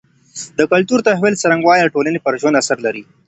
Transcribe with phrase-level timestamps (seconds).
[0.57, 3.03] د کلتور د تحول څرنګوالی د ټولني پر ژوند اثر لري.